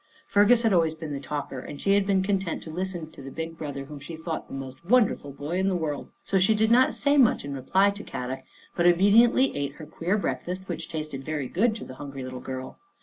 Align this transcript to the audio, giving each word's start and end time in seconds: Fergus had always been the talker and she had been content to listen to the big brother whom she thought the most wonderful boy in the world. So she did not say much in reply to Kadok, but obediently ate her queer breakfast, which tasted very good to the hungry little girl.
Fergus 0.25 0.63
had 0.63 0.73
always 0.73 0.95
been 0.95 1.13
the 1.13 1.19
talker 1.19 1.59
and 1.59 1.79
she 1.79 1.93
had 1.93 2.07
been 2.07 2.23
content 2.23 2.63
to 2.63 2.71
listen 2.71 3.11
to 3.11 3.21
the 3.21 3.29
big 3.29 3.55
brother 3.55 3.85
whom 3.85 3.99
she 3.99 4.15
thought 4.15 4.47
the 4.47 4.53
most 4.55 4.83
wonderful 4.83 5.31
boy 5.31 5.59
in 5.59 5.67
the 5.69 5.75
world. 5.75 6.09
So 6.23 6.39
she 6.39 6.55
did 6.55 6.71
not 6.71 6.95
say 6.95 7.17
much 7.19 7.45
in 7.45 7.53
reply 7.53 7.91
to 7.91 8.03
Kadok, 8.03 8.39
but 8.75 8.87
obediently 8.87 9.55
ate 9.55 9.73
her 9.73 9.85
queer 9.85 10.17
breakfast, 10.17 10.67
which 10.67 10.89
tasted 10.89 11.23
very 11.23 11.47
good 11.47 11.75
to 11.75 11.85
the 11.85 11.93
hungry 12.01 12.23
little 12.23 12.39
girl. 12.39 12.79